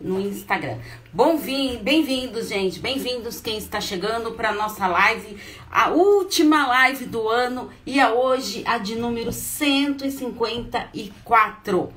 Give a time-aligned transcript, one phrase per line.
[0.00, 0.78] no Instagram.
[1.12, 2.78] Bom bem-vindos, gente.
[2.78, 5.36] Bem-vindos quem está chegando para nossa live,
[5.70, 11.92] a última live do ano e a hoje a de número 154.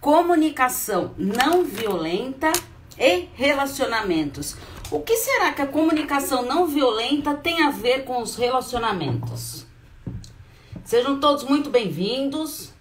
[0.00, 2.52] Comunicação não violenta
[2.98, 4.56] e relacionamentos.
[4.90, 9.64] O que será que a comunicação não violenta tem a ver com os relacionamentos?
[10.84, 12.72] Sejam todos muito bem-vindos.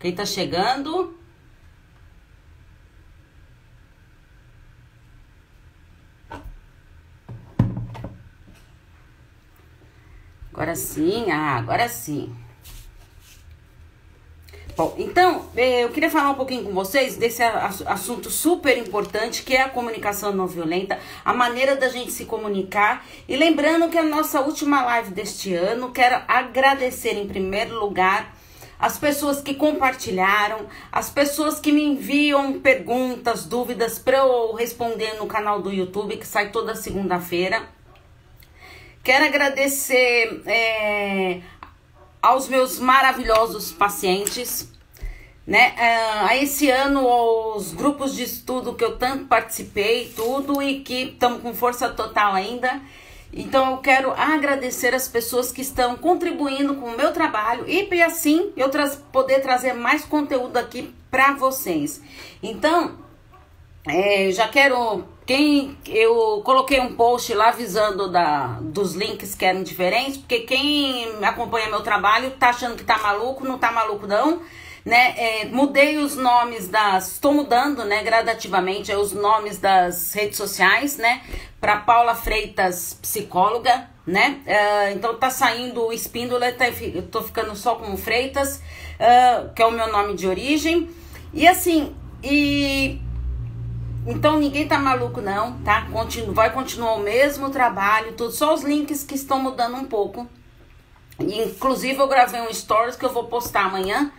[0.00, 1.14] Quem está chegando,
[10.60, 12.30] Agora sim, ah, agora sim.
[14.76, 19.56] Bom, então, eh, eu queria falar um pouquinho com vocês desse assunto super importante que
[19.56, 23.06] é a comunicação não violenta, a maneira da gente se comunicar.
[23.26, 28.36] E lembrando que a nossa última live deste ano, quero agradecer em primeiro lugar
[28.78, 35.26] as pessoas que compartilharam, as pessoas que me enviam perguntas, dúvidas para eu responder no
[35.26, 37.79] canal do YouTube que sai toda segunda-feira.
[39.02, 41.40] Quero agradecer é,
[42.20, 44.70] aos meus maravilhosos pacientes,
[45.46, 45.70] né?
[45.70, 47.06] Uh, a esse ano,
[47.56, 52.34] os grupos de estudo que eu tanto participei, tudo e que estão com força total
[52.34, 52.80] ainda.
[53.32, 58.52] Então eu quero agradecer as pessoas que estão contribuindo com o meu trabalho e assim
[58.56, 62.02] eu tra poder trazer mais conteúdo aqui para vocês.
[62.42, 62.98] Então,
[63.86, 69.62] é, já quero quem eu coloquei um post lá avisando da, dos links que eram
[69.62, 74.42] diferentes, porque quem acompanha meu trabalho tá achando que tá maluco, não tá maluco não,
[74.84, 75.14] né?
[75.16, 81.22] É, mudei os nomes das, estou mudando, né, gradativamente os nomes das redes sociais, né,
[81.60, 84.40] para Paula Freitas psicóloga, né?
[84.44, 88.60] Uh, então tá saindo o Espíndola, tá, eu tô ficando só com Freitas,
[88.98, 90.90] uh, que é o meu nome de origem.
[91.32, 93.00] E assim, e
[94.06, 95.86] então ninguém tá maluco não, tá?
[96.28, 100.26] Vai continuar o mesmo trabalho, tudo, só os links que estão mudando um pouco.
[101.18, 104.10] Inclusive eu gravei um stories que eu vou postar amanhã,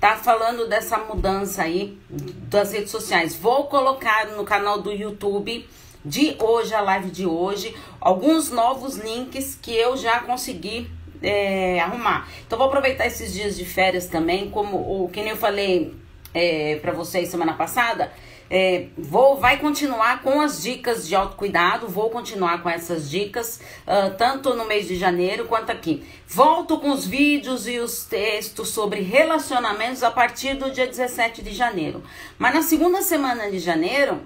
[0.00, 0.16] tá?
[0.16, 3.34] Falando dessa mudança aí das redes sociais.
[3.34, 5.68] Vou colocar no canal do YouTube
[6.02, 10.90] de hoje, a live de hoje, alguns novos links que eu já consegui
[11.22, 12.26] é, arrumar.
[12.46, 15.94] Então vou aproveitar esses dias de férias também, como o que nem eu falei
[16.32, 18.10] é, para vocês semana passada
[18.50, 24.14] é, vou, vai continuar com as dicas de autocuidado, vou continuar com essas dicas, uh,
[24.16, 26.04] tanto no mês de janeiro quanto aqui.
[26.28, 31.52] Volto com os vídeos e os textos sobre relacionamentos a partir do dia 17 de
[31.52, 32.02] janeiro.
[32.38, 34.20] Mas na segunda semana de janeiro,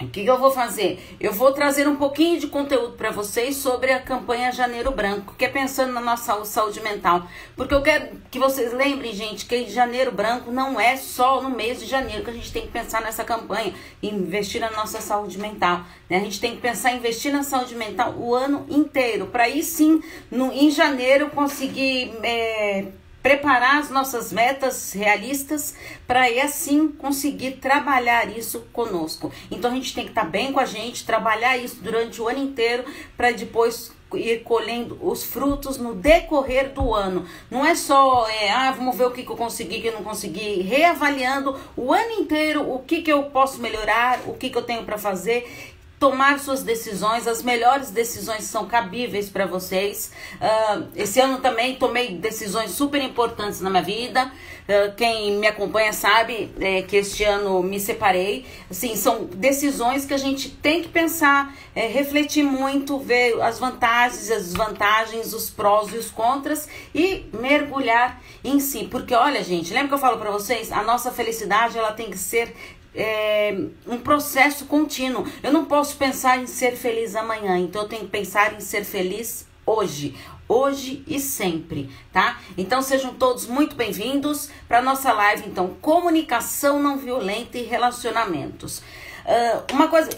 [0.00, 1.16] o que, que, eu vou fazer?
[1.18, 5.44] Eu vou trazer um pouquinho de conteúdo para vocês sobre a campanha Janeiro Branco, que
[5.44, 7.26] é pensando na nossa saúde mental.
[7.56, 11.80] Porque eu quero que vocês lembrem, gente, que Janeiro Branco não é só no mês
[11.80, 15.82] de janeiro que a gente tem que pensar nessa campanha investir na nossa saúde mental.
[16.10, 16.18] Né?
[16.18, 19.62] A gente tem que pensar em investir na saúde mental o ano inteiro, para aí
[19.62, 22.12] sim, no, em janeiro, conseguir.
[22.22, 22.84] É,
[23.26, 25.74] preparar as nossas metas realistas
[26.06, 29.32] para aí assim conseguir trabalhar isso conosco.
[29.50, 32.28] Então a gente tem que estar tá bem com a gente, trabalhar isso durante o
[32.28, 32.84] ano inteiro
[33.16, 37.26] para depois ir colhendo os frutos no decorrer do ano.
[37.50, 40.04] Não é só, é, ah, vamos ver o que, que eu consegui, que eu não
[40.04, 44.62] consegui, reavaliando o ano inteiro o que, que eu posso melhorar, o que, que eu
[44.62, 50.12] tenho para fazer tomar suas decisões, as melhores decisões são cabíveis para vocês.
[50.34, 54.30] Uh, esse ano também tomei decisões super importantes na minha vida.
[54.68, 58.44] Uh, quem me acompanha sabe é, que este ano me separei.
[58.70, 64.30] Assim, são decisões que a gente tem que pensar, é, refletir muito, ver as vantagens,
[64.30, 68.84] as desvantagens, os prós e os contras e mergulhar em si.
[68.84, 70.70] Porque olha, gente, lembra que eu falo para vocês?
[70.72, 72.54] A nossa felicidade ela tem que ser
[72.96, 73.54] é,
[73.86, 75.26] um processo contínuo.
[75.42, 78.84] Eu não posso pensar em ser feliz amanhã, então eu tenho que pensar em ser
[78.84, 80.16] feliz hoje.
[80.48, 82.40] Hoje e sempre, tá?
[82.56, 88.78] Então sejam todos muito bem-vindos para nossa live, então, comunicação não violenta e relacionamentos.
[88.78, 90.08] Uh, uma coisa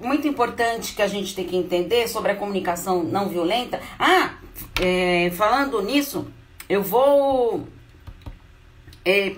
[0.00, 3.80] muito importante que a gente tem que entender sobre a comunicação não violenta.
[3.98, 4.34] Ah,
[4.80, 6.26] é, falando nisso,
[6.68, 7.66] eu vou
[9.04, 9.34] é,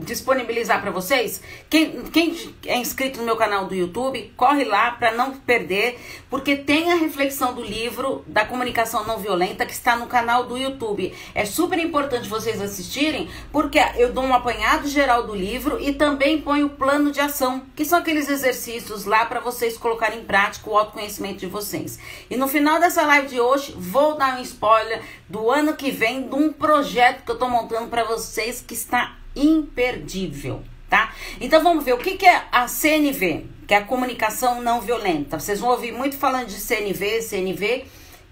[0.00, 1.40] disponibilizar para vocês.
[1.68, 5.98] Quem, quem é inscrito no meu canal do YouTube, corre lá para não perder,
[6.28, 10.56] porque tem a reflexão do livro da comunicação não violenta que está no canal do
[10.56, 11.14] YouTube.
[11.34, 16.40] É super importante vocês assistirem, porque eu dou um apanhado geral do livro e também
[16.40, 20.68] ponho o plano de ação, que são aqueles exercícios lá para vocês colocarem em prática
[20.68, 21.98] o autoconhecimento de vocês.
[22.28, 26.28] E no final dessa live de hoje, vou dar um spoiler do ano que vem
[26.28, 31.12] de um projeto que eu estou montando para vocês que está imperdível, tá?
[31.40, 33.46] Então vamos ver o que, que é a CNV.
[33.66, 35.38] que é a comunicação não violenta.
[35.38, 37.84] Vocês vão ouvir muito falando de CNV, CNV,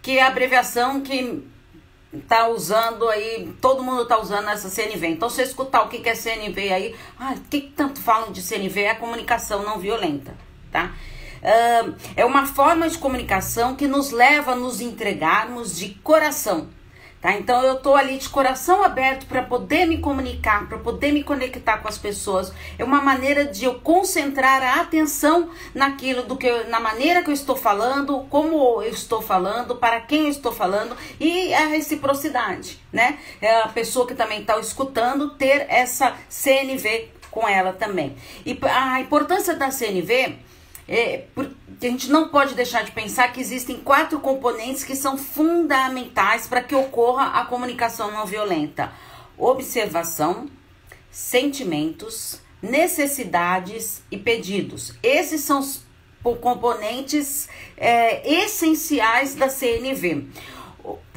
[0.03, 1.45] que é a abreviação que
[2.27, 5.07] tá usando aí, todo mundo tá usando essa CNV.
[5.07, 8.33] Então, se escutar o que, que é CNV aí, ah, o que, que tanto falam
[8.33, 8.81] de CNV?
[8.81, 10.35] É a comunicação não violenta,
[10.73, 10.93] tá?
[12.17, 16.69] É uma forma de comunicação que nos leva a nos entregarmos de coração
[17.29, 17.33] Tá?
[17.35, 21.79] Então eu tô ali de coração aberto para poder me comunicar, para poder me conectar
[21.79, 22.53] com as pessoas.
[22.79, 27.29] É uma maneira de eu concentrar a atenção naquilo do que eu, na maneira que
[27.29, 32.81] eu estou falando, como eu estou falando, para quem eu estou falando e a reciprocidade,
[32.91, 33.19] né?
[33.43, 38.17] É a pessoa que também está escutando ter essa CNV com ela também.
[38.47, 40.48] E a importância da CNV
[40.89, 46.47] é, a gente não pode deixar de pensar que existem quatro componentes que são fundamentais
[46.47, 48.91] para que ocorra a comunicação não violenta:
[49.37, 50.49] observação,
[51.11, 54.95] sentimentos, necessidades e pedidos.
[55.03, 55.87] Esses são os
[56.41, 60.27] componentes é, essenciais da CNV.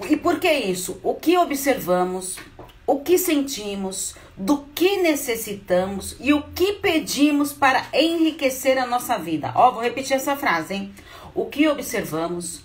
[0.10, 1.00] E por que isso?
[1.02, 2.38] O que observamos,
[2.92, 9.54] o que sentimos, do que necessitamos e o que pedimos para enriquecer a nossa vida.
[9.56, 10.94] Ó, vou repetir essa frase, hein?
[11.34, 12.60] O que observamos,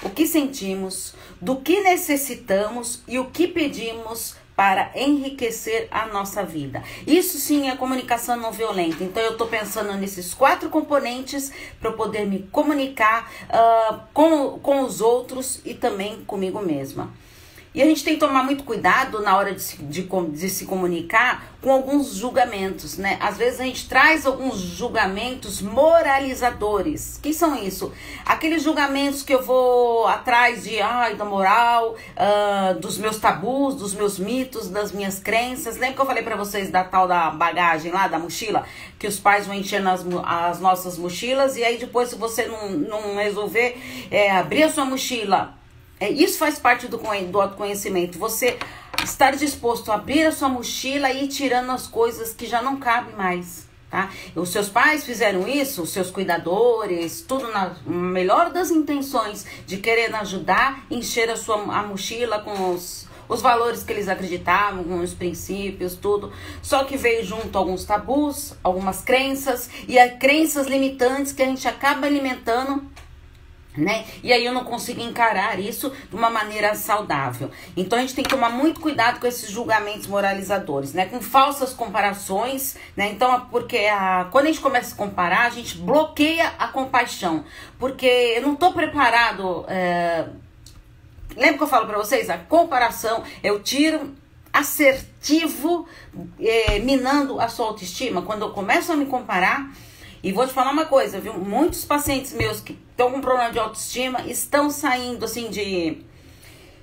[0.00, 6.80] o que sentimos, do que necessitamos e o que pedimos para enriquecer a nossa vida.
[7.04, 9.02] Isso sim é comunicação não violenta.
[9.02, 11.50] Então eu estou pensando nesses quatro componentes
[11.80, 17.12] para poder me comunicar uh, com, com os outros e também comigo mesma.
[17.74, 20.64] E a gente tem que tomar muito cuidado na hora de se, de, de se
[20.64, 23.18] comunicar com alguns julgamentos, né?
[23.20, 27.18] Às vezes a gente traz alguns julgamentos moralizadores.
[27.20, 27.92] Que são isso?
[28.24, 33.92] Aqueles julgamentos que eu vou atrás de, ai, da moral, uh, dos meus tabus, dos
[33.92, 35.74] meus mitos, das minhas crenças.
[35.76, 38.64] Lembra que eu falei para vocês da tal da bagagem lá, da mochila?
[39.00, 42.70] Que os pais vão enchendo as, as nossas mochilas e aí depois, se você não,
[42.70, 43.76] não resolver
[44.12, 45.63] é, abrir a sua mochila
[46.04, 48.18] é, isso faz parte do, do autoconhecimento.
[48.18, 48.58] Você
[49.02, 52.76] estar disposto a abrir a sua mochila e ir tirando as coisas que já não
[52.76, 53.66] cabem mais.
[53.90, 54.10] Tá?
[54.36, 60.14] Os seus pais fizeram isso, os seus cuidadores, tudo na melhor das intenções de querer
[60.16, 65.14] ajudar, encher a sua a mochila com os, os valores que eles acreditavam, com os
[65.14, 66.30] princípios, tudo.
[66.60, 71.66] Só que veio junto alguns tabus, algumas crenças e as crenças limitantes que a gente
[71.66, 72.92] acaba alimentando
[73.76, 74.04] né?
[74.22, 77.50] E aí eu não consigo encarar isso de uma maneira saudável.
[77.76, 81.06] Então a gente tem que tomar muito cuidado com esses julgamentos moralizadores, né?
[81.06, 83.10] Com falsas comparações, né?
[83.10, 87.44] Então, porque a, quando a gente começa a comparar, a gente bloqueia a compaixão.
[87.78, 89.64] Porque eu não tô preparado.
[89.68, 90.26] É...
[91.36, 92.30] Lembra que eu falo para vocês?
[92.30, 94.14] A comparação, eu tiro
[94.52, 95.88] assertivo,
[96.38, 98.22] é, minando a sua autoestima.
[98.22, 99.68] Quando eu começo a me comparar,
[100.24, 101.34] e vou te falar uma coisa, viu?
[101.34, 105.98] Muitos pacientes meus que estão com problema de autoestima estão saindo assim de.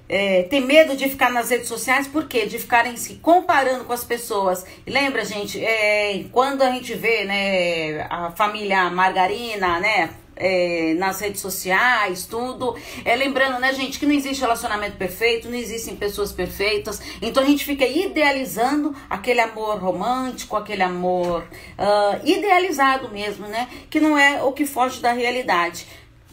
[0.08, 2.46] É, tem medo de ficar nas redes sociais, por quê?
[2.46, 4.64] De ficarem se comparando com as pessoas.
[4.86, 10.12] E lembra, gente, é, quando a gente vê né, a família Margarina, né?
[10.42, 12.76] É, nas redes sociais, tudo.
[13.06, 17.00] É, lembrando, né, gente, que não existe relacionamento perfeito, não existem pessoas perfeitas.
[17.22, 21.44] Então a gente fica idealizando aquele amor romântico, aquele amor
[21.78, 23.70] uh, idealizado mesmo, né?
[23.90, 25.86] Que não é o que foge da realidade.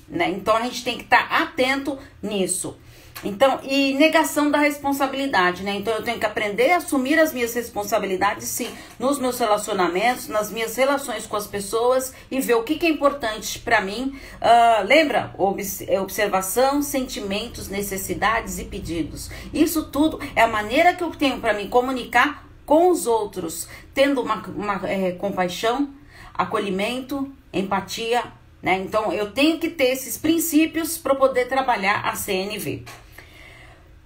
[0.08, 0.30] Né?
[0.30, 2.78] Então a gente tem que estar tá atento nisso.
[3.24, 5.74] Então, e negação da responsabilidade, né?
[5.74, 10.50] Então eu tenho que aprender a assumir as minhas responsabilidades, sim, nos meus relacionamentos, nas
[10.50, 14.18] minhas relações com as pessoas e ver o que, que é importante para mim.
[14.40, 15.34] Uh, lembra?
[15.36, 19.30] Observação, sentimentos, necessidades e pedidos.
[19.52, 24.20] Isso tudo é a maneira que eu tenho para me comunicar com os outros, tendo
[24.20, 25.88] uma, uma é, compaixão,
[26.34, 28.22] acolhimento, empatia,
[28.62, 28.78] né?
[28.78, 32.84] Então eu tenho que ter esses princípios para poder trabalhar a CNV.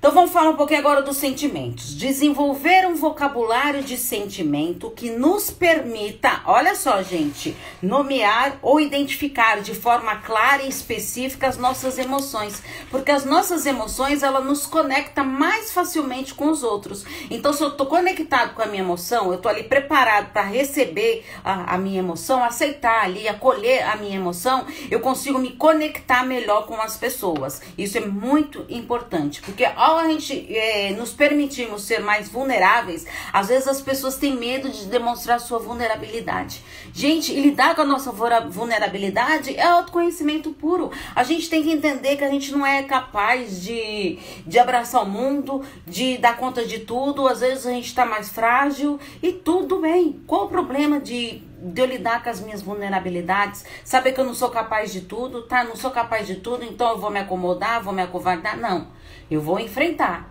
[0.03, 1.97] Então vamos falar um pouquinho agora dos sentimentos.
[1.97, 9.77] Desenvolver um vocabulário de sentimento que nos permita, olha só, gente, nomear ou identificar de
[9.77, 15.71] forma clara e específica as nossas emoções, porque as nossas emoções ela nos conecta mais
[15.71, 17.05] facilmente com os outros.
[17.31, 21.25] Então, se eu tô conectado com a minha emoção, eu tô ali preparado para receber
[21.45, 26.67] a, a minha emoção, aceitar ali, acolher a minha emoção, eu consigo me conectar melhor
[26.67, 27.63] com as pessoas.
[27.79, 33.49] Isso é muito importante, porque ao a gente é, nos permitirmos ser mais vulneráveis, às
[33.49, 36.63] vezes as pessoas têm medo de demonstrar sua vulnerabilidade.
[36.93, 40.91] Gente, lidar com a nossa vulnerabilidade é autoconhecimento puro.
[41.15, 45.09] A gente tem que entender que a gente não é capaz de, de abraçar o
[45.09, 47.29] mundo, de dar conta de tudo.
[47.29, 50.23] Às vezes a gente está mais frágil e tudo bem.
[50.27, 54.35] Qual o problema de de eu lidar com as minhas vulnerabilidades, saber que eu não
[54.35, 55.63] sou capaz de tudo, tá?
[55.63, 58.59] Não sou capaz de tudo, então eu vou me acomodar, vou me acovardar.
[58.59, 58.89] Não,
[59.35, 60.31] eu vou enfrentar.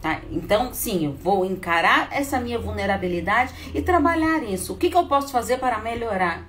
[0.00, 0.20] Tá?
[0.30, 4.72] Então, sim, eu vou encarar essa minha vulnerabilidade e trabalhar isso.
[4.72, 6.48] O que, que eu posso fazer para melhorar?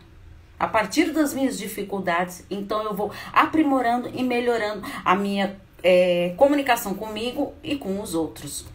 [0.60, 6.96] A partir das minhas dificuldades, então eu vou aprimorando e melhorando a minha é, comunicação
[6.96, 8.66] comigo e com os outros.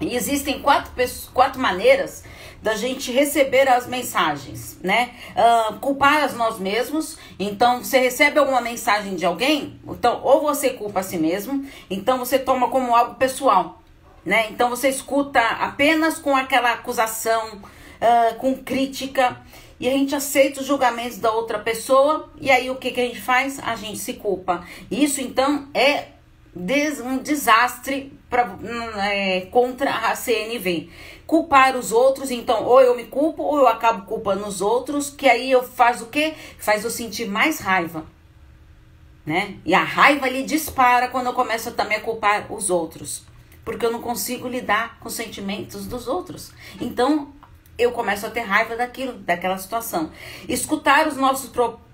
[0.00, 0.92] E existem quatro,
[1.32, 2.24] quatro maneiras
[2.62, 5.10] da gente receber as mensagens, né?
[5.30, 7.16] Uh, culpar as nós mesmos.
[7.38, 12.18] Então, você recebe alguma mensagem de alguém, então, ou você culpa a si mesmo, então
[12.18, 13.80] você toma como algo pessoal,
[14.24, 14.48] né?
[14.50, 19.40] Então, você escuta apenas com aquela acusação, uh, com crítica,
[19.78, 23.04] e a gente aceita os julgamentos da outra pessoa, e aí o que, que a
[23.06, 23.58] gente faz?
[23.60, 24.62] A gente se culpa.
[24.90, 26.08] Isso, então, é
[26.54, 30.90] des um desastre pra, hum, é, contra a CNV.
[31.26, 35.28] Culpar os outros, então, ou eu me culpo, ou eu acabo culpando os outros, que
[35.28, 36.34] aí eu faço o quê?
[36.58, 38.04] Faz eu sentir mais raiva.
[39.24, 39.58] Né?
[39.64, 43.22] E a raiva ali dispara quando eu começo também a culpar os outros.
[43.64, 46.52] Porque eu não consigo lidar com os sentimentos dos outros.
[46.80, 47.32] Então,
[47.78, 50.10] eu começo a ter raiva daquilo, daquela situação.
[50.48, 51.50] Escutar os nossos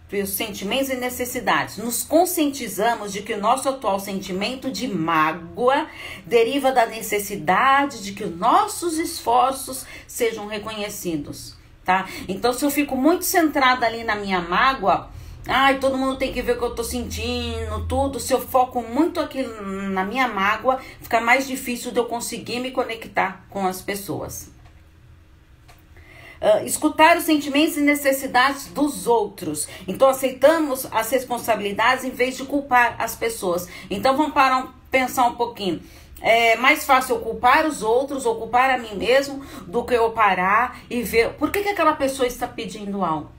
[0.09, 1.79] pelos sentimentos e necessidades.
[1.79, 5.87] Nos conscientizamos de que o nosso atual sentimento de mágoa
[6.25, 12.07] deriva da necessidade de que os nossos esforços sejam reconhecidos, tá?
[12.29, 15.11] Então, se eu fico muito centrada ali na minha mágoa,
[15.47, 18.21] ai, todo mundo tem que ver o que eu tô sentindo, tudo.
[18.21, 22.71] Se eu foco muito aqui na minha mágoa, fica mais difícil de eu conseguir me
[22.71, 24.56] conectar com as pessoas.
[26.41, 29.67] Uh, escutar os sentimentos e necessidades dos outros.
[29.89, 33.67] Então aceitamos as responsabilidades em vez de culpar as pessoas.
[33.91, 35.81] Então vamos parar um, pensar um pouquinho.
[36.21, 40.11] É mais fácil eu culpar os outros ou culpar a mim mesmo do que eu
[40.11, 43.31] parar e ver por que, que aquela pessoa está pedindo algo.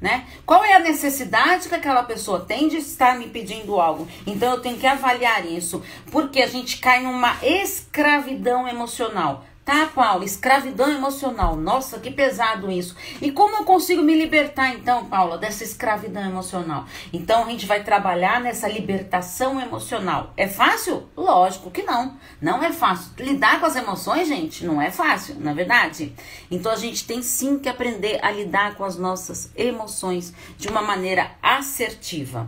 [0.00, 0.26] Né?
[0.44, 4.06] Qual é a necessidade que aquela pessoa tem de estar me pedindo algo?
[4.26, 9.44] Então eu tenho que avaliar isso, porque a gente cai numa escravidão emocional.
[9.66, 10.22] Tá, Paulo?
[10.22, 11.56] Escravidão emocional.
[11.56, 12.94] Nossa, que pesado isso.
[13.20, 16.86] E como eu consigo me libertar, então, Paula, dessa escravidão emocional?
[17.12, 20.32] Então, a gente vai trabalhar nessa libertação emocional.
[20.36, 21.08] É fácil?
[21.16, 22.16] Lógico que não.
[22.40, 23.10] Não é fácil.
[23.18, 26.14] Lidar com as emoções, gente, não é fácil, não é verdade?
[26.48, 30.80] Então, a gente tem sim que aprender a lidar com as nossas emoções de uma
[30.80, 32.46] maneira assertiva.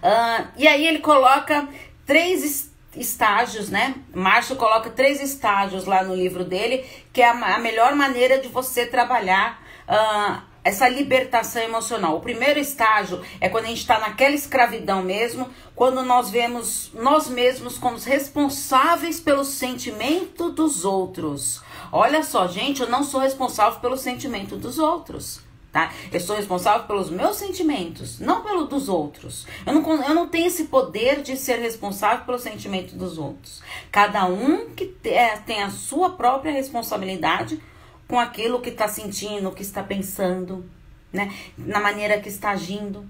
[0.00, 1.68] Uh, e aí, ele coloca
[2.06, 2.67] três
[2.98, 3.94] estágios, né?
[4.14, 8.48] Márcio coloca três estágios lá no livro dele, que é a, a melhor maneira de
[8.48, 12.16] você trabalhar uh, essa libertação emocional.
[12.16, 17.28] O primeiro estágio é quando a gente está naquela escravidão mesmo, quando nós vemos nós
[17.28, 21.62] mesmos como responsáveis pelo sentimento dos outros.
[21.90, 25.92] Olha só, gente, eu não sou responsável pelo sentimento dos outros tá?
[26.12, 29.46] Eu sou responsável pelos meus sentimentos, não pelo dos outros.
[29.66, 33.62] Eu não, eu não tenho esse poder de ser responsável pelo sentimento dos outros.
[33.90, 37.60] Cada um que é, tem a sua própria responsabilidade
[38.06, 40.64] com aquilo que está sentindo, que está pensando,
[41.12, 41.32] né?
[41.56, 43.06] Na maneira que está agindo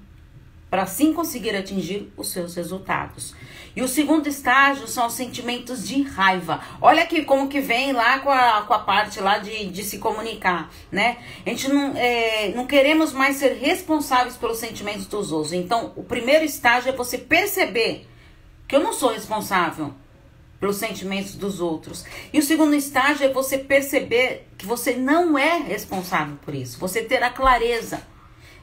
[0.70, 3.34] para assim conseguir atingir os seus resultados.
[3.74, 6.60] E o segundo estágio são os sentimentos de raiva.
[6.80, 9.98] Olha aqui como que vem lá com a, com a parte lá de, de se
[9.98, 11.18] comunicar, né?
[11.46, 15.52] A gente não, é, não queremos mais ser responsáveis pelos sentimentos dos outros.
[15.52, 18.06] Então, o primeiro estágio é você perceber
[18.66, 19.94] que eu não sou responsável
[20.60, 22.04] pelos sentimentos dos outros.
[22.32, 26.78] E o segundo estágio é você perceber que você não é responsável por isso.
[26.78, 28.02] Você ter a clareza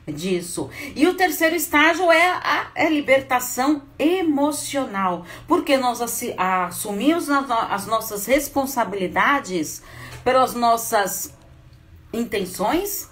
[0.08, 0.70] disso.
[0.96, 6.00] E o terceiro estágio é a, a libertação emocional, porque nós
[6.38, 9.82] assumimos as nossas responsabilidades
[10.24, 11.34] pelas nossas
[12.14, 13.10] intenções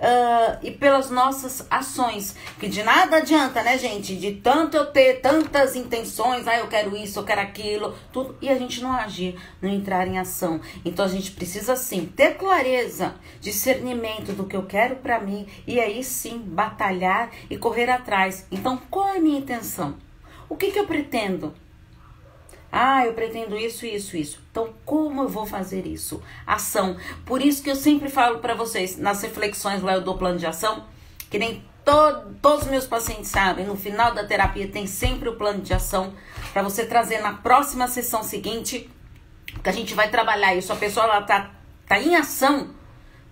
[0.00, 2.34] uh, e pelas nossas ações.
[2.58, 4.16] Que de nada adianta, né, gente?
[4.16, 8.48] De tanto eu ter tantas intenções, ah, eu quero isso, eu quero aquilo, tudo, e
[8.48, 10.60] a gente não agir, não entrar em ação.
[10.84, 15.78] Então a gente precisa sim ter clareza, discernimento do que eu quero para mim e
[15.78, 18.46] aí sim batalhar e correr atrás.
[18.50, 19.96] Então, qual é a minha intenção?
[20.48, 21.54] O que, que eu pretendo?
[22.72, 24.40] Ah, eu pretendo isso, isso, isso.
[24.50, 26.22] Então, como eu vou fazer isso?
[26.46, 26.96] Ação.
[27.24, 30.46] Por isso que eu sempre falo para vocês, nas reflexões lá eu dou plano de
[30.46, 30.84] ação,
[31.28, 35.36] que nem todo, todos os meus pacientes sabem, no final da terapia tem sempre o
[35.36, 36.12] plano de ação
[36.52, 38.88] para você trazer na próxima sessão seguinte,
[39.62, 40.72] que a gente vai trabalhar isso.
[40.72, 41.50] A pessoa ela tá,
[41.88, 42.70] tá em ação,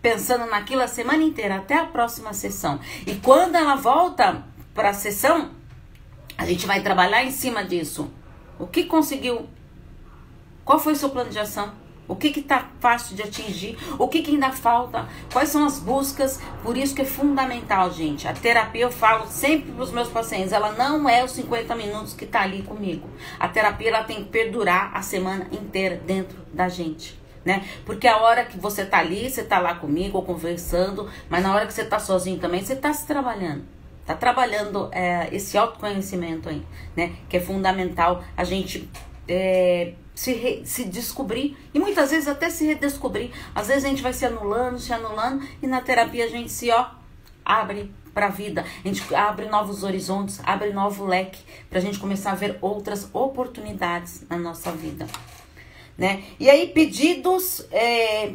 [0.02, 2.80] pensando naquilo a semana inteira, até a próxima sessão.
[3.06, 4.42] E quando ela volta
[4.74, 5.52] para a sessão,
[6.36, 8.10] a gente vai trabalhar em cima disso
[8.58, 9.46] o que conseguiu?
[10.64, 11.72] Qual foi o seu plano de ação?
[12.08, 13.76] O que está fácil de atingir?
[13.98, 15.06] O que, que ainda falta?
[15.30, 16.40] Quais são as buscas?
[16.62, 18.26] Por isso que é fundamental, gente.
[18.26, 22.14] A terapia, eu falo sempre para os meus pacientes, ela não é os 50 minutos
[22.14, 23.06] que está ali comigo.
[23.38, 27.18] A terapia ela tem que perdurar a semana inteira dentro da gente.
[27.44, 27.66] Né?
[27.84, 31.54] Porque a hora que você tá ali, você tá lá comigo ou conversando, mas na
[31.54, 33.64] hora que você tá sozinho também, você tá se trabalhando.
[34.08, 37.12] Tá trabalhando é, esse autoconhecimento aí, né?
[37.28, 38.88] Que é fundamental a gente
[39.28, 43.30] é, se, re, se descobrir e muitas vezes até se redescobrir.
[43.54, 46.70] Às vezes a gente vai se anulando, se anulando e na terapia a gente se
[46.70, 46.86] ó
[47.44, 51.98] abre para a vida, a gente abre novos horizontes, abre novo leque para a gente
[51.98, 55.06] começar a ver outras oportunidades na nossa vida,
[55.98, 56.24] né?
[56.40, 58.32] E aí pedidos é,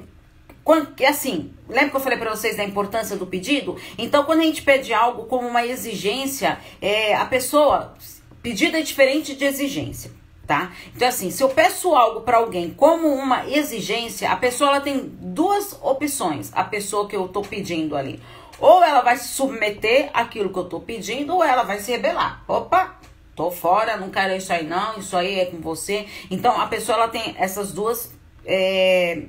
[0.63, 3.77] quando, assim, lembra que eu falei para vocês da importância do pedido?
[3.97, 7.93] Então, quando a gente pede algo como uma exigência, é, a pessoa.
[8.41, 10.11] Pedido é diferente de exigência
[10.45, 10.71] tá?
[10.95, 14.99] Então assim, se eu peço algo para alguém como uma exigência, a pessoa ela tem
[14.99, 18.19] duas opções, a pessoa que eu tô pedindo ali.
[18.59, 22.43] Ou ela vai se submeter àquilo que eu tô pedindo, ou ela vai se rebelar.
[22.47, 22.99] Opa,
[23.35, 26.05] tô fora, não quero isso aí não, isso aí é com você.
[26.29, 28.13] Então a pessoa ela tem essas duas
[28.45, 29.23] é,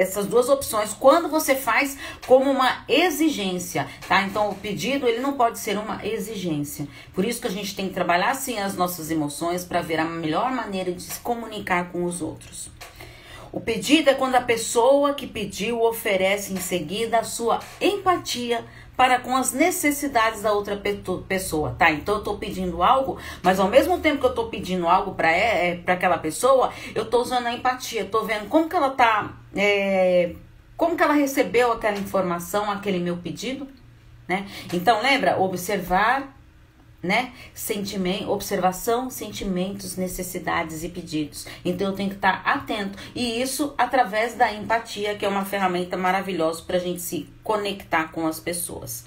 [0.00, 4.22] essas duas opções quando você faz como uma exigência, tá?
[4.22, 6.86] Então o pedido ele não pode ser uma exigência.
[7.14, 10.04] Por isso que a gente tem que trabalhar assim as nossas emoções para ver a
[10.04, 12.70] melhor maneira de se comunicar com os outros.
[13.50, 18.64] O pedido é quando a pessoa que pediu oferece em seguida a sua empatia
[18.98, 20.76] para com as necessidades da outra
[21.28, 21.88] pessoa, tá?
[21.88, 25.30] Então eu tô pedindo algo, mas ao mesmo tempo que eu tô pedindo algo para
[25.30, 29.36] é, para aquela pessoa, eu tô usando a empatia, tô vendo como que ela tá,
[29.54, 30.34] é,
[30.76, 33.68] como que ela recebeu aquela informação, aquele meu pedido,
[34.26, 34.48] né?
[34.72, 36.36] Então lembra observar
[37.02, 37.32] né?
[37.54, 41.46] Sentimento, observação, sentimentos, necessidades e pedidos.
[41.64, 42.98] Então eu tenho que estar atento.
[43.14, 48.10] E isso através da empatia, que é uma ferramenta maravilhosa para a gente se conectar
[48.10, 49.06] com as pessoas.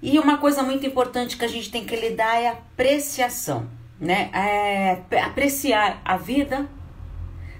[0.00, 4.30] E uma coisa muito importante que a gente tem que lidar é apreciação, né?
[4.32, 6.68] É apreciar a vida,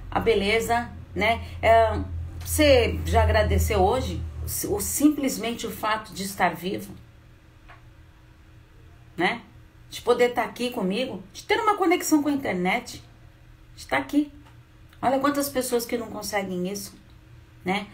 [0.09, 1.43] a beleza, né?
[1.61, 1.99] É,
[2.39, 4.23] você já agradeceu hoje?
[4.69, 6.95] Ou simplesmente o fato de estar vivo?
[9.19, 9.43] Né?
[9.91, 13.03] De poder estar tá aqui comigo, de ter uma conexão com a internet,
[13.75, 14.33] de estar tá aqui.
[15.03, 16.95] Olha quantas pessoas que não conseguem isso,
[17.65, 17.89] né?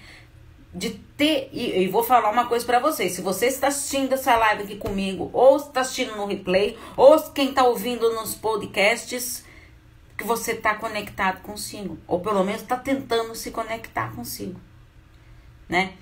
[0.73, 4.37] De ter, e, e vou falar uma coisa para vocês: se você está assistindo essa
[4.37, 9.45] live aqui comigo, ou está assistindo no replay, ou quem está ouvindo nos podcasts,
[10.17, 14.61] que você está conectado consigo, ou pelo menos está tentando se conectar consigo,
[15.69, 15.95] né?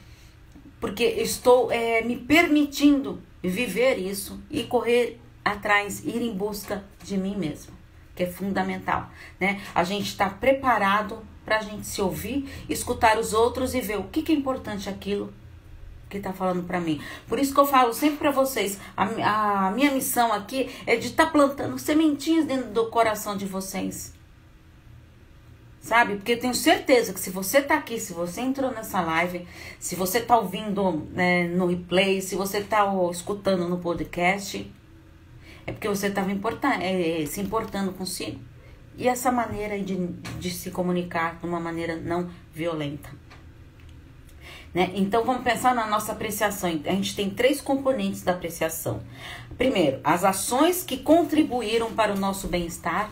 [0.81, 7.37] Porque estou é, me permitindo viver isso e correr atrás, ir em busca de mim
[7.37, 7.73] mesmo,
[8.15, 9.61] que é fundamental, né?
[9.75, 14.05] A gente está preparado para a gente se ouvir, escutar os outros e ver o
[14.05, 15.33] que, que é importante aquilo
[16.09, 17.01] que está falando para mim.
[17.27, 21.09] Por isso que eu falo sempre para vocês, a, a, minha missão aqui é de
[21.09, 24.13] estar tá plantando sementinhas dentro do coração de vocês
[25.83, 26.15] sabe?
[26.15, 29.47] Porque eu tenho certeza que se você tá aqui, se você entrou nessa live,
[29.81, 34.73] se você tá ouvindo né, no replay, se você tá escutando no podcast,
[35.67, 36.31] é porque você estava
[36.81, 38.41] é, é, se importando consigo.
[38.97, 40.07] E essa maneira de,
[40.39, 43.11] de se comunicar de uma maneira não violenta.
[44.73, 44.91] Né?
[44.95, 46.71] Então vamos pensar na nossa apreciação.
[46.87, 49.03] A gente tem três componentes da apreciação.
[49.59, 53.11] Primeiro, as ações que contribuíram para o nosso bem-estar.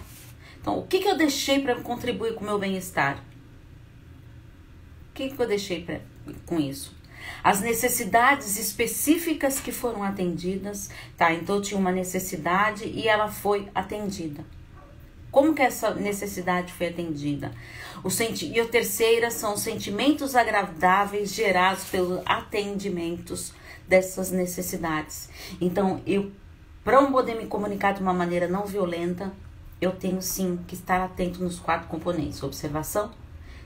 [0.61, 3.19] Então, o que, que eu deixei para contribuir com o meu bem-estar?
[5.11, 6.01] O que, que eu deixei pra,
[6.45, 6.95] com isso?
[7.43, 11.33] As necessidades específicas que foram atendidas, tá?
[11.33, 14.45] Então, eu tinha uma necessidade e ela foi atendida.
[15.31, 17.53] Como que essa necessidade foi atendida?
[18.03, 23.53] O senti e a terceira são os sentimentos agradáveis gerados pelos atendimentos
[23.87, 25.29] dessas necessidades.
[25.61, 26.33] Então, eu,
[26.83, 29.33] para eu poder me comunicar de uma maneira não violenta,
[29.81, 33.11] eu tenho sim que estar atento nos quatro componentes: observação,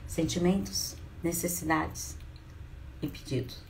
[0.07, 2.17] sentimentos, necessidades
[3.01, 3.63] e pedidos.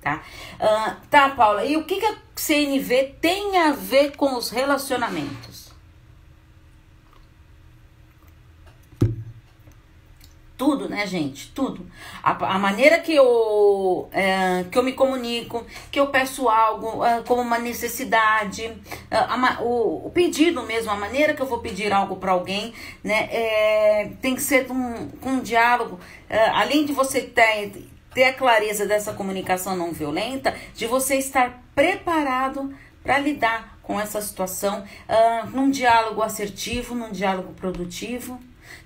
[0.00, 0.22] Tá?
[0.54, 5.49] Uh, tá, Paula, e o que, que a CNV tem a ver com os relacionamentos?
[10.60, 11.50] Tudo, né, gente?
[11.52, 11.86] Tudo.
[12.22, 17.22] A, a maneira que eu, é, que eu me comunico, que eu peço algo é,
[17.22, 18.64] como uma necessidade,
[19.10, 22.74] é, a, o, o, pedido mesmo, a maneira que eu vou pedir algo para alguém,
[23.02, 25.98] né, é, tem que ser com um diálogo.
[26.28, 31.62] É, além de você ter, ter a clareza dessa comunicação não violenta, de você estar
[31.74, 32.70] preparado
[33.02, 38.38] para lidar com essa situação uh, num diálogo assertivo, num diálogo produtivo,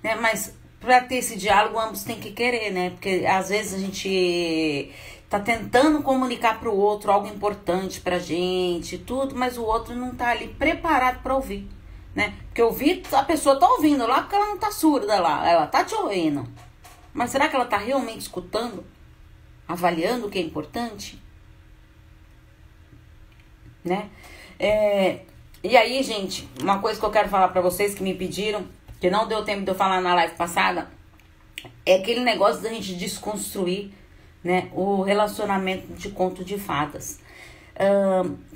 [0.04, 0.14] né?
[0.14, 0.54] Mas
[0.84, 2.90] para ter esse diálogo, ambos têm que querer, né?
[2.90, 4.92] Porque às vezes a gente
[5.28, 10.14] tá tentando comunicar para o outro algo importante pra gente, tudo, mas o outro não
[10.14, 11.68] tá ali preparado para ouvir,
[12.14, 12.34] né?
[12.46, 15.82] Porque ouvir, a pessoa tá ouvindo lá porque ela não tá surda lá, ela tá
[15.84, 16.46] te ouvindo.
[17.12, 18.84] Mas será que ela tá realmente escutando?
[19.66, 21.20] Avaliando o que é importante?
[23.84, 24.10] Né?
[24.58, 25.20] É,
[25.62, 28.66] e aí, gente, uma coisa que eu quero falar para vocês que me pediram,
[29.00, 30.88] que não deu tempo de eu falar na live passada,
[31.84, 33.92] é aquele negócio da gente desconstruir
[34.42, 37.20] né, o relacionamento de conto de fadas.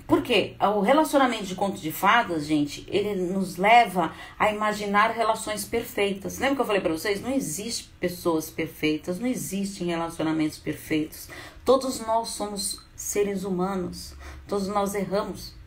[0.06, 0.54] Por quê?
[0.58, 6.38] O relacionamento de conto de fadas, gente, ele nos leva a imaginar relações perfeitas.
[6.38, 7.20] Lembra que eu falei para vocês?
[7.20, 11.28] Não existe pessoas perfeitas, não existem relacionamentos perfeitos.
[11.62, 14.14] Todos nós somos seres humanos,
[14.46, 15.57] todos nós erramos.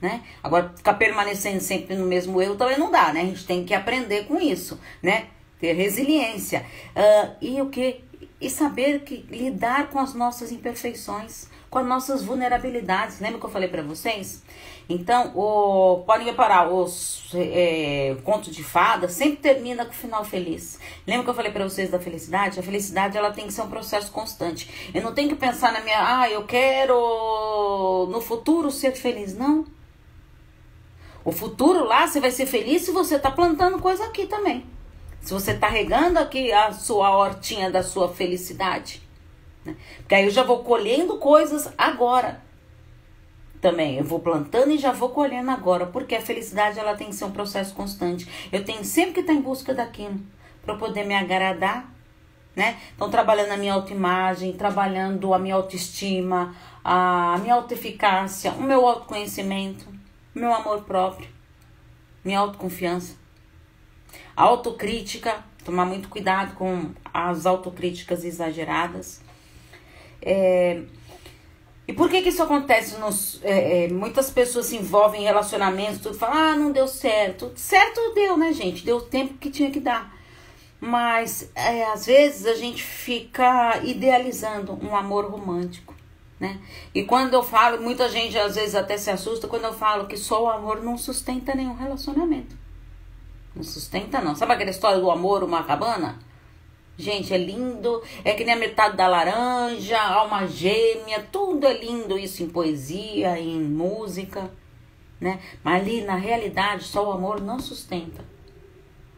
[0.00, 0.22] Né?
[0.42, 3.22] Agora, ficar permanecendo sempre no mesmo erro também não dá, né?
[3.22, 5.26] A gente tem que aprender com isso, né?
[5.58, 6.66] Ter resiliência.
[6.94, 8.04] Uh, e o que?
[8.40, 13.18] e saber que lidar com as nossas imperfeições, com as nossas vulnerabilidades.
[13.18, 14.42] Lembra que eu falei para vocês?
[14.88, 20.78] Então, o, podem reparar, os é, contos de fada sempre termina com final feliz.
[21.06, 22.60] Lembra que eu falei para vocês da felicidade?
[22.60, 24.92] A felicidade ela tem que ser um processo constante.
[24.94, 29.36] Eu não tenho que pensar na minha, ah, eu quero no futuro ser feliz.
[29.36, 29.64] Não.
[31.26, 34.64] O futuro lá você vai ser feliz se você tá plantando coisa aqui também.
[35.20, 39.02] Se você está regando aqui a sua hortinha da sua felicidade.
[39.64, 39.74] Né?
[39.96, 42.40] Porque aí eu já vou colhendo coisas agora.
[43.60, 45.86] Também, eu vou plantando e já vou colhendo agora.
[45.86, 48.28] Porque a felicidade ela tem que ser um processo constante.
[48.52, 50.20] Eu tenho sempre que estar em busca daquilo.
[50.64, 51.92] Para poder me agradar.
[52.54, 52.78] Né?
[52.94, 59.96] Então, trabalhando a minha autoimagem, trabalhando a minha autoestima, a minha autoeficácia, o meu autoconhecimento,
[60.40, 61.28] meu amor próprio,
[62.24, 63.14] minha autoconfiança.
[64.36, 69.22] Autocrítica, tomar muito cuidado com as autocríticas exageradas.
[70.20, 70.82] É,
[71.88, 72.98] e por que que isso acontece?
[72.98, 77.52] Nos, é, é, muitas pessoas se envolvem em relacionamentos, tudo falam, ah, não deu certo.
[77.56, 78.84] Certo deu, né, gente?
[78.84, 80.14] Deu o tempo que tinha que dar.
[80.78, 85.95] Mas é, às vezes a gente fica idealizando um amor romântico,
[86.38, 86.60] né?
[86.94, 90.16] E quando eu falo, muita gente às vezes até se assusta quando eu falo que
[90.16, 92.56] só o amor não sustenta nenhum relacionamento.
[93.54, 94.34] Não sustenta, não.
[94.34, 96.18] Sabe aquela história do amor, uma cabana?
[96.98, 98.02] Gente, é lindo.
[98.22, 103.38] É que nem a metade da laranja, alma gêmea, tudo é lindo isso em poesia,
[103.38, 104.50] em música,
[105.18, 105.40] né?
[105.64, 108.24] Mas ali, na realidade, só o amor não sustenta.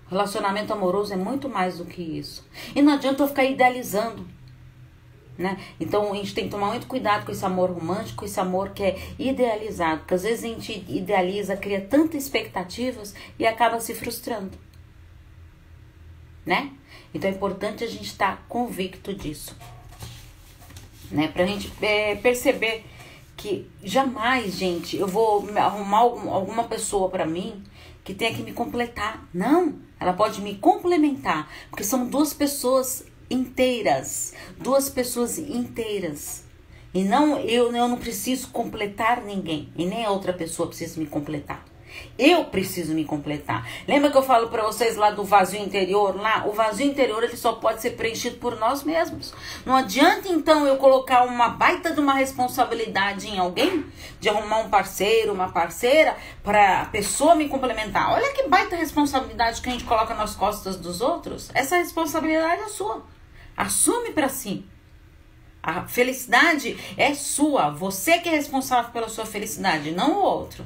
[0.09, 2.47] Relacionamento amoroso é muito mais do que isso.
[2.75, 4.38] E não adianta eu ficar idealizando.
[5.39, 5.57] Né?
[5.79, 8.83] Então a gente tem que tomar muito cuidado com esse amor romântico, esse amor que
[8.83, 14.59] é idealizado, porque às vezes a gente idealiza, cria tantas expectativas e acaba se frustrando.
[16.45, 16.73] Né?
[17.15, 19.55] Então é importante a gente estar tá convicto disso.
[21.09, 21.29] Né?
[21.29, 22.85] Pra gente é, perceber
[23.37, 27.63] que jamais, gente, eu vou arrumar alguma pessoa para mim
[28.03, 29.25] que tenha que me completar.
[29.33, 36.45] Não, ela pode me complementar, porque são duas pessoas inteiras, duas pessoas inteiras.
[36.93, 41.07] E não eu, eu não preciso completar ninguém, e nem a outra pessoa precisa me
[41.07, 41.65] completar.
[42.19, 43.67] Eu preciso me completar.
[43.87, 46.17] Lembra que eu falo para vocês lá do vazio interior?
[46.17, 49.33] Lá, o vazio interior ele só pode ser preenchido por nós mesmos.
[49.65, 53.85] Não adianta então eu colocar uma baita de uma responsabilidade em alguém,
[54.21, 58.13] de arrumar um parceiro, uma parceira, para a pessoa me complementar.
[58.13, 61.51] Olha que baita responsabilidade que a gente coloca nas costas dos outros.
[61.55, 63.03] Essa responsabilidade é sua.
[63.59, 64.65] Assume para si.
[65.61, 67.71] A felicidade é sua.
[67.71, 70.65] Você que é responsável pela sua felicidade, não o outro.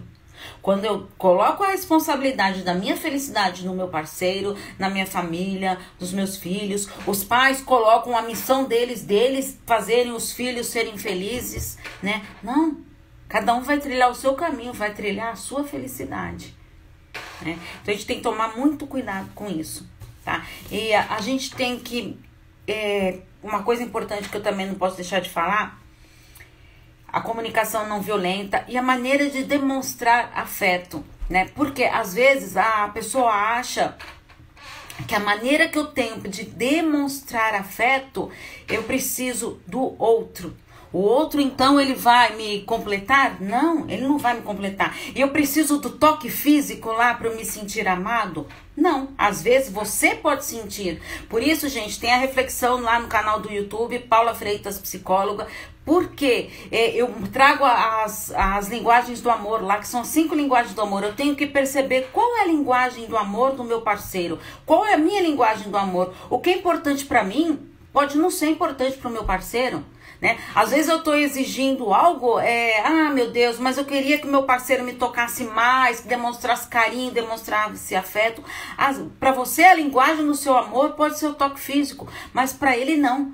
[0.60, 6.12] Quando eu coloco a responsabilidade da minha felicidade no meu parceiro, na minha família, nos
[6.12, 12.26] meus filhos, os pais colocam a missão deles, deles fazerem os filhos serem felizes, né?
[12.42, 12.76] Não.
[13.26, 16.54] Cada um vai trilhar o seu caminho, vai trilhar a sua felicidade.
[17.40, 17.58] Né?
[17.80, 19.88] Então a gente tem que tomar muito cuidado com isso,
[20.22, 20.44] tá?
[20.70, 22.20] E a, a gente tem que
[22.66, 25.80] é, uma coisa importante que eu também não posso deixar de falar,
[27.12, 31.50] a comunicação não violenta e a maneira de demonstrar afeto, né?
[31.54, 33.96] Porque às vezes a pessoa acha
[35.06, 38.30] que a maneira que eu tenho de demonstrar afeto,
[38.68, 40.56] eu preciso do outro.
[40.92, 43.40] O outro, então, ele vai me completar?
[43.40, 44.94] Não, ele não vai me completar.
[45.14, 48.46] E eu preciso do toque físico lá para eu me sentir amado?
[48.76, 51.00] Não, às vezes você pode sentir.
[51.28, 55.46] Por isso, gente, tem a reflexão lá no canal do YouTube, Paula Freitas, psicóloga,
[55.84, 60.80] porque é, eu trago as, as linguagens do amor lá, que são cinco linguagens do
[60.80, 61.02] amor.
[61.02, 64.94] Eu tenho que perceber qual é a linguagem do amor do meu parceiro, qual é
[64.94, 66.14] a minha linguagem do amor.
[66.30, 67.58] O que é importante para mim
[67.92, 69.84] pode não ser importante para o meu parceiro.
[70.22, 70.38] Né?
[70.54, 74.44] Às vezes eu estou exigindo algo, é, ah, meu Deus, mas eu queria que meu
[74.44, 78.40] parceiro me tocasse mais, que demonstrasse carinho, demonstrasse afeto.
[79.18, 82.96] Para você, a linguagem do seu amor pode ser o toque físico, mas para ele
[82.96, 83.32] não.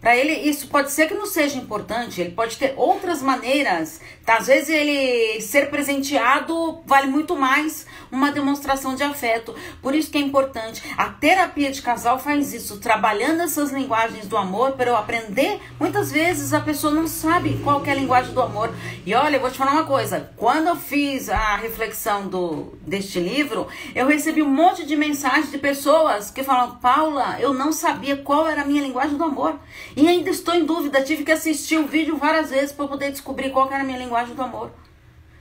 [0.00, 4.00] Para ele, isso pode ser que não seja importante, ele pode ter outras maneiras.
[4.24, 4.36] Tá?
[4.36, 9.54] Às vezes, ele ser presenteado vale muito mais uma demonstração de afeto.
[9.82, 10.82] Por isso que é importante.
[10.96, 15.60] A terapia de casal faz isso, trabalhando essas linguagens do amor para eu aprender.
[15.80, 18.72] Muitas vezes a pessoa não sabe qual é a linguagem do amor.
[19.04, 23.18] E olha, eu vou te falar uma coisa: quando eu fiz a reflexão do, deste
[23.18, 28.16] livro, eu recebi um monte de mensagens de pessoas que falam: Paula, eu não sabia
[28.16, 29.58] qual era a minha linguagem do amor.
[29.96, 33.50] E ainda estou em dúvida, tive que assistir o vídeo várias vezes para poder descobrir
[33.50, 34.70] qual era a minha linguagem do amor.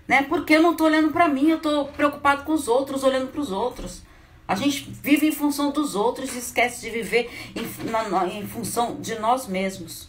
[0.08, 0.24] Né?
[0.24, 3.42] Porque eu não estou olhando para mim, eu estou preocupado com os outros, olhando para
[3.42, 4.02] os outros.
[4.48, 9.02] A gente vive em função dos outros e esquece de viver em, na, em função
[9.02, 10.08] de nós mesmos.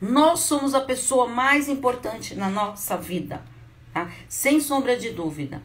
[0.00, 3.42] Nós somos a pessoa mais importante na nossa vida,
[3.92, 4.10] tá?
[4.28, 5.62] Sem sombra de dúvida.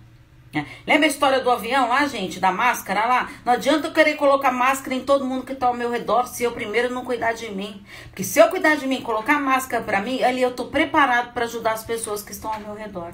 [0.54, 0.66] É.
[0.86, 3.30] Lembra a história do avião lá, gente, da máscara lá?
[3.46, 6.44] Não adianta eu querer colocar máscara em todo mundo que está ao meu redor se
[6.44, 7.82] eu primeiro não cuidar de mim.
[8.10, 11.46] Porque se eu cuidar de mim, colocar máscara para mim, ali eu tô preparado para
[11.46, 13.14] ajudar as pessoas que estão ao meu redor.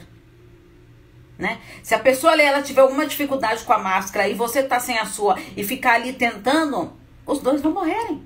[1.38, 1.60] Né?
[1.84, 4.98] Se a pessoa ali ela tiver alguma dificuldade com a máscara e você tá sem
[4.98, 6.92] a sua e ficar ali tentando,
[7.24, 8.26] os dois vão morrerem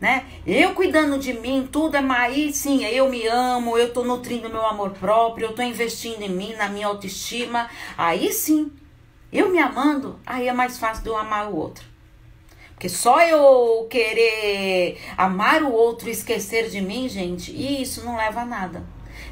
[0.00, 0.26] né?
[0.46, 4.64] Eu cuidando de mim, tudo é mais, sim, eu me amo, eu tô nutrindo meu
[4.66, 7.68] amor próprio, eu tô investindo em mim, na minha autoestima.
[7.96, 8.70] Aí sim,
[9.32, 11.84] eu me amando, aí é mais fácil de eu amar o outro.
[12.74, 18.42] Porque só eu querer amar o outro e esquecer de mim, gente, isso não leva
[18.42, 18.84] a nada.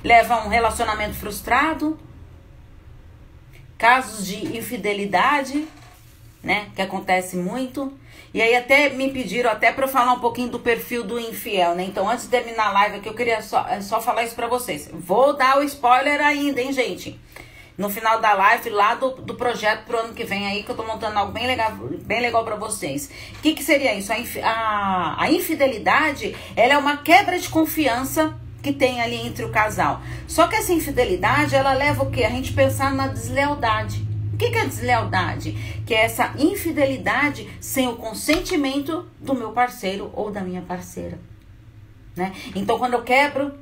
[0.02, 1.98] Leva a um relacionamento frustrado,
[3.76, 5.68] casos de infidelidade,
[6.42, 6.70] né?
[6.74, 7.92] Que acontece muito.
[8.34, 11.84] E aí até me pediram até para falar um pouquinho do perfil do infiel, né?
[11.84, 14.48] Então antes de terminar a live aqui eu queria só, é só falar isso para
[14.48, 14.90] vocês.
[14.92, 17.16] Vou dar o spoiler ainda, hein, gente?
[17.78, 20.74] No final da live lá do, do projeto pro ano que vem aí, que eu
[20.74, 21.70] tô montando algo bem legal,
[22.02, 23.08] bem legal para vocês.
[23.38, 24.12] O que, que seria isso?
[24.12, 24.16] A,
[24.48, 30.00] a, a infidelidade, ela é uma quebra de confiança que tem ali entre o casal.
[30.26, 32.24] Só que essa infidelidade, ela leva o quê?
[32.24, 34.13] A gente pensar na deslealdade.
[34.34, 35.52] O que é deslealdade?
[35.86, 41.16] Que é essa infidelidade sem o consentimento do meu parceiro ou da minha parceira.
[42.16, 42.32] Né?
[42.54, 43.54] Então, quando eu quebro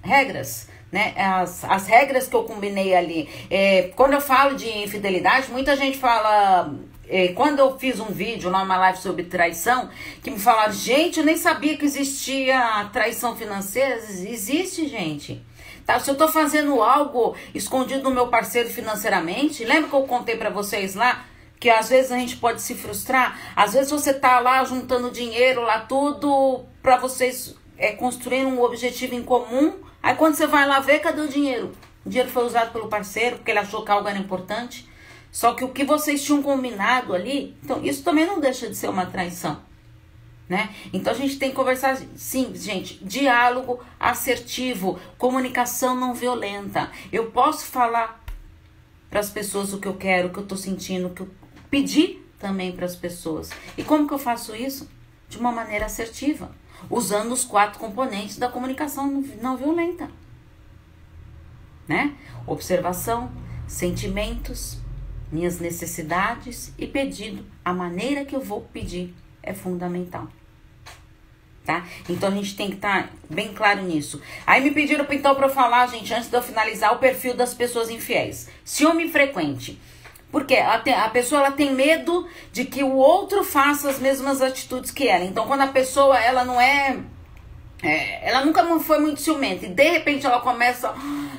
[0.00, 1.14] regras, né?
[1.16, 3.28] As, as regras que eu combinei ali.
[3.50, 6.72] É, quando eu falo de infidelidade, muita gente fala.
[7.08, 9.90] É, quando eu fiz um vídeo lá, uma live sobre traição,
[10.22, 13.96] que me falaram, gente, eu nem sabia que existia traição financeira.
[13.96, 15.42] Existe, gente.
[15.86, 15.98] Tá?
[15.98, 20.50] Se eu estou fazendo algo escondido do meu parceiro financeiramente, lembra que eu contei para
[20.50, 21.24] vocês lá
[21.58, 23.38] que às vezes a gente pode se frustrar?
[23.54, 29.14] Às vezes você tá lá juntando dinheiro lá tudo para vocês é, construir um objetivo
[29.14, 29.74] em comum.
[30.02, 31.70] Aí quando você vai lá ver, cadê o dinheiro?
[32.04, 34.88] O dinheiro foi usado pelo parceiro porque ele achou que algo era importante.
[35.30, 38.88] Só que o que vocês tinham combinado ali, então isso também não deixa de ser
[38.88, 39.71] uma traição
[40.52, 40.68] né?
[40.92, 46.90] Então a gente tem que conversar, sim, gente, diálogo assertivo, comunicação não violenta.
[47.10, 48.22] Eu posso falar
[49.08, 51.30] para as pessoas o que eu quero, o que eu tô sentindo, o que eu
[51.70, 53.48] pedir também para as pessoas.
[53.78, 54.90] E como que eu faço isso?
[55.26, 56.54] De uma maneira assertiva,
[56.90, 60.10] usando os quatro componentes da comunicação não violenta,
[61.88, 62.14] né?
[62.46, 63.32] Observação,
[63.66, 64.76] sentimentos,
[65.32, 67.42] minhas necessidades e pedido.
[67.64, 70.28] A maneira que eu vou pedir é fundamental
[71.64, 71.86] tá?
[72.08, 74.20] Então a gente tem que estar tá bem claro nisso.
[74.46, 77.90] Aí me pediram então para falar, gente, antes de eu finalizar, o perfil das pessoas
[77.90, 78.48] infiéis.
[78.64, 79.78] Ciúme frequente.
[80.30, 84.90] Porque a, a pessoa ela tem medo de que o outro faça as mesmas atitudes
[84.90, 85.24] que ela.
[85.24, 86.98] Então, quando a pessoa ela não é
[87.82, 90.94] é, ela nunca foi muito ciumenta e de repente ela começa a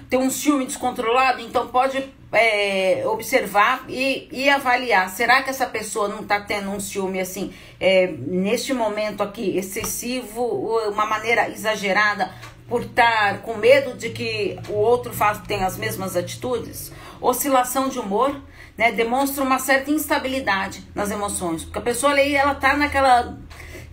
[0.10, 2.04] ter um ciúme descontrolado, então pode
[2.34, 5.10] é, observar e, e, avaliar.
[5.10, 10.44] Será que essa pessoa não está tendo um ciúme assim, é, neste momento aqui, excessivo,
[10.90, 12.30] uma maneira exagerada,
[12.68, 15.14] por estar com medo de que o outro
[15.48, 16.92] tenha as mesmas atitudes?
[17.22, 18.36] Oscilação de humor,
[18.78, 18.92] né?
[18.92, 23.38] Demonstra uma certa instabilidade nas emoções, porque a pessoa ali, ela tá naquela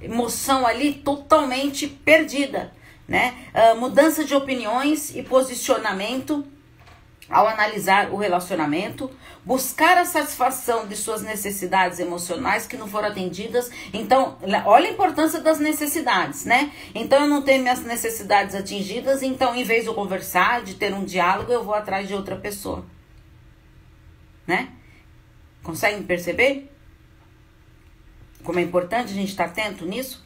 [0.01, 2.73] emoção ali totalmente perdida.
[3.09, 3.35] né?
[3.53, 6.47] Uh, mudança de opiniões e posicionamento
[7.31, 9.11] ao analisar o relacionamento,
[9.45, 13.71] buscar a satisfação de suas necessidades emocionais que não foram atendidas.
[13.93, 14.37] Então,
[14.67, 16.73] olha a importância das necessidades, né?
[16.95, 20.93] Então, eu não tenho minhas necessidades atingidas, então, em vez de eu conversar, de ter
[20.93, 22.85] um diálogo, eu vou atrás de outra pessoa,
[24.47, 24.69] né?
[25.63, 26.70] Conseguem perceber?
[28.43, 30.25] Como é importante a gente estar atento nisso?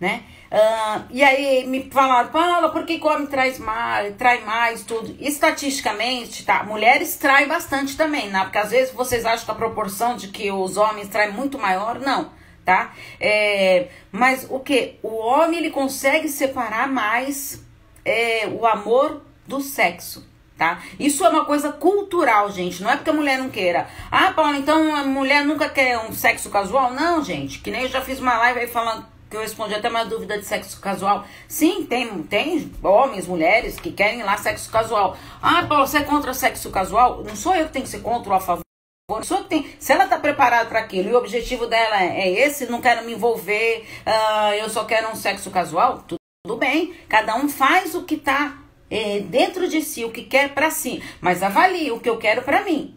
[0.00, 0.22] Né?
[0.50, 5.16] Uh, e aí me falaram, Paula, por que, homem traz mais, trai mais, tudo?
[5.18, 6.62] Estatisticamente, tá?
[6.62, 8.44] Mulheres traem bastante também, né?
[8.44, 11.98] Porque às vezes vocês acham que a proporção de que os homens traem muito maior,
[11.98, 12.30] não,
[12.64, 12.92] tá?
[13.20, 14.98] É, mas o que?
[15.02, 17.64] O homem ele consegue separar mais
[18.04, 20.27] é, o amor do sexo
[20.58, 20.82] tá?
[20.98, 22.82] Isso é uma coisa cultural, gente.
[22.82, 23.88] Não é porque a mulher não queira.
[24.10, 26.92] Ah, Paula, então a mulher nunca quer um sexo casual?
[26.92, 27.60] Não, gente.
[27.60, 30.36] Que nem eu já fiz uma live aí falando que eu respondi até uma dúvida
[30.36, 31.24] de sexo casual.
[31.46, 35.16] Sim, tem, tem homens, mulheres que querem lá sexo casual.
[35.40, 37.22] Ah, Paula, você é contra sexo casual?
[37.22, 38.62] Não sou eu que tenho que ser contra ou a favor.
[39.10, 42.66] Que tem, se ela está preparada para aquilo e o objetivo dela é, é esse,
[42.66, 46.94] não quero me envolver, uh, eu só quero um sexo casual, tudo, bem.
[47.08, 48.58] Cada um faz o que está
[48.90, 52.42] é, dentro de si o que quer para si, mas avalie o que eu quero
[52.42, 52.94] para mim,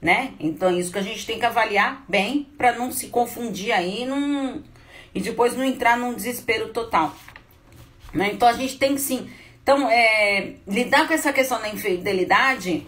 [0.00, 0.32] né?
[0.38, 4.62] Então isso que a gente tem que avaliar bem para não se confundir aí num,
[5.14, 7.14] e depois não entrar num desespero total,
[8.12, 8.30] né?
[8.32, 9.30] Então a gente tem que sim,
[9.62, 12.86] então é, lidar com essa questão da infidelidade,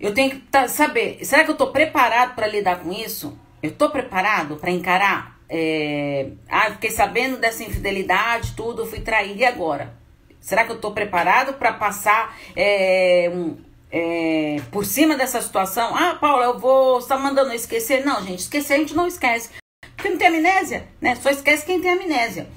[0.00, 3.38] eu tenho que tá, saber, será que eu tô preparado para lidar com isso?
[3.62, 5.38] Eu tô preparado para encarar?
[5.46, 9.99] É, ah, fiquei sabendo dessa infidelidade, tudo, fui traído e agora?
[10.40, 13.56] Será que eu estou preparado para passar é, um,
[13.92, 15.94] é, por cima dessa situação?
[15.94, 16.94] Ah, Paula, eu vou.
[16.94, 18.04] Você está mandando eu esquecer?
[18.04, 19.50] Não, gente, esquecer a gente não esquece.
[19.96, 21.14] Porque não tem amnésia, né?
[21.16, 22.48] Só esquece quem tem amnésia.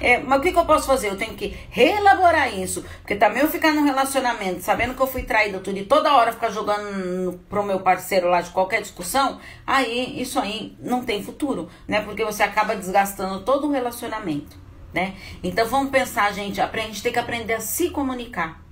[0.00, 1.08] É, mas o que, que, eu posso fazer?
[1.08, 2.84] Eu tenho que reelaborar isso.
[3.00, 6.32] Porque também eu ficar num relacionamento sabendo que eu fui traída tudo e toda hora
[6.32, 11.68] ficar jogando pro meu parceiro lá de qualquer discussão, aí isso aí não tem futuro,
[11.86, 12.00] né?
[12.02, 14.65] Porque você acaba desgastando todo o relacionamento
[14.96, 15.14] né?
[15.44, 18.62] Então vamos pensar, gente, a gente tem que aprender a se comunicar,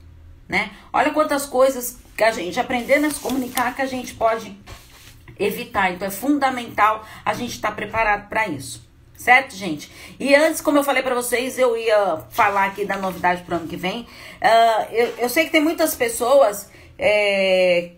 [0.49, 0.71] né?
[0.91, 4.57] Olha quantas coisas que a gente aprendendo a se comunicar que a gente pode
[5.39, 5.93] evitar.
[5.93, 8.83] Então é fundamental a gente estar tá preparado para isso.
[9.15, 9.93] Certo, gente?
[10.19, 13.69] E antes, como eu falei para vocês, eu ia falar aqui da novidade pro ano
[13.69, 14.01] que vem.
[14.01, 17.91] Uh, eu, eu sei que tem muitas pessoas é,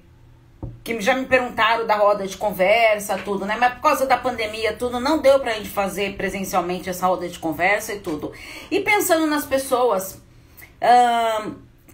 [0.86, 3.56] que já me perguntaram da roda de conversa, tudo, né?
[3.58, 7.40] Mas por causa da pandemia, tudo, não deu pra gente fazer presencialmente essa roda de
[7.40, 8.32] conversa e tudo.
[8.70, 10.22] E pensando nas pessoas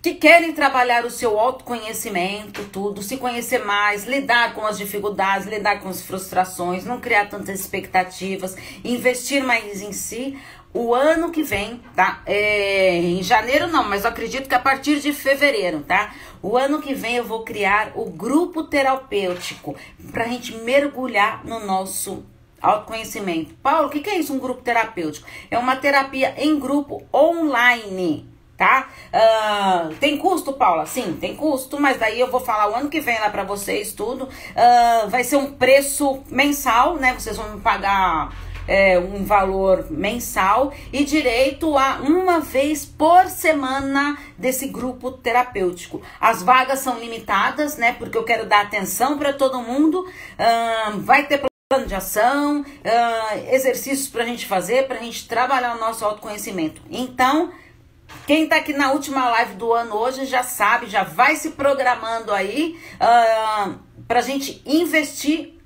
[0.02, 5.80] que querem trabalhar o seu autoconhecimento, tudo, se conhecer mais, lidar com as dificuldades, lidar
[5.80, 10.38] com as frustrações, não criar tantas expectativas, investir mais em si,
[10.74, 12.22] o ano que vem, tá?
[12.24, 16.14] É, em janeiro não, mas eu acredito que a partir de fevereiro, tá?
[16.42, 19.76] O ano que vem eu vou criar o grupo terapêutico
[20.10, 22.24] pra gente mergulhar no nosso
[22.60, 23.54] autoconhecimento.
[23.62, 25.28] Paulo, o que, que é isso, um grupo terapêutico?
[25.50, 28.88] É uma terapia em grupo online, tá?
[29.12, 30.86] Uh, tem custo, Paula?
[30.86, 33.92] Sim, tem custo, mas daí eu vou falar o ano que vem lá para vocês
[33.92, 34.24] tudo.
[34.24, 37.12] Uh, vai ser um preço mensal, né?
[37.12, 38.32] Vocês vão me pagar
[38.66, 46.02] é, um valor mensal e direito a uma vez por semana desse grupo terapêutico.
[46.20, 47.92] As vagas são limitadas, né?
[47.98, 50.06] Porque eu quero dar atenção para todo mundo.
[50.98, 51.40] vai ter
[51.72, 56.04] plano de ação, uh, exercícios para a gente fazer, para a gente trabalhar o nosso
[56.04, 56.82] autoconhecimento.
[56.90, 57.50] Então,
[58.26, 62.30] quem está aqui na última live do ano hoje já sabe, já vai se programando
[62.30, 63.74] aí uh,
[64.06, 65.61] para a gente investir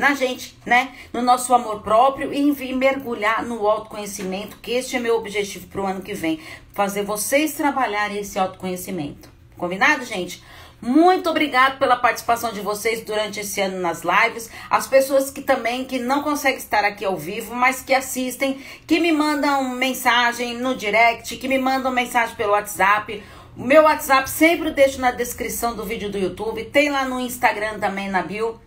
[0.00, 0.92] na gente, né?
[1.12, 5.86] No nosso amor próprio e mergulhar no autoconhecimento, que este é meu objetivo para o
[5.86, 6.40] ano que vem.
[6.72, 9.28] Fazer vocês trabalharem esse autoconhecimento.
[9.58, 10.42] Combinado, gente?
[10.80, 14.50] Muito obrigado pela participação de vocês durante esse ano nas lives.
[14.70, 18.98] As pessoas que também que não conseguem estar aqui ao vivo, mas que assistem, que
[18.98, 23.22] me mandam mensagem no direct, que me mandam mensagem pelo WhatsApp.
[23.54, 27.78] O meu WhatsApp sempre deixo na descrição do vídeo do YouTube, tem lá no Instagram
[27.78, 28.58] também na bio.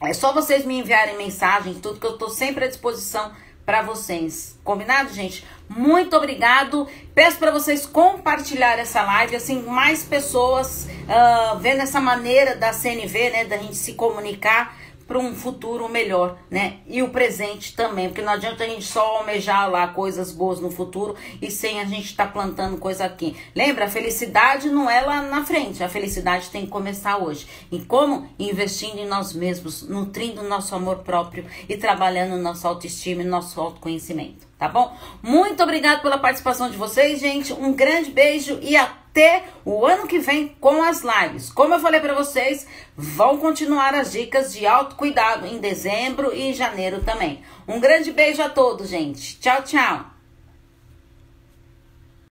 [0.00, 3.32] É só vocês me enviarem mensagens, tudo que eu tô sempre à disposição
[3.64, 4.58] para vocês.
[4.62, 5.44] Combinado, gente?
[5.68, 6.86] Muito obrigado.
[7.14, 13.30] Peço para vocês compartilhar essa live, assim, mais pessoas uh, vendo essa maneira da CNV,
[13.30, 14.76] né, da gente se comunicar
[15.06, 16.78] para um futuro melhor, né?
[16.86, 20.70] E o presente também, porque não adianta a gente só almejar lá coisas boas no
[20.70, 23.36] futuro e sem a gente estar tá plantando coisa aqui.
[23.54, 27.46] Lembra, a felicidade não é lá na frente, a felicidade tem que começar hoje.
[27.70, 28.28] E como?
[28.38, 34.46] Investindo em nós mesmos, nutrindo nosso amor próprio e trabalhando nossa autoestima e nosso autoconhecimento,
[34.58, 34.96] tá bom?
[35.22, 37.52] Muito obrigado pela participação de vocês, gente.
[37.52, 41.50] Um grande beijo e até o ano que vem com as lives.
[41.50, 47.02] Como eu falei para vocês, vão continuar as dicas de autocuidado em dezembro e janeiro
[47.02, 47.42] também.
[47.66, 49.38] Um grande beijo a todos, gente.
[49.38, 50.15] Tchau, tchau.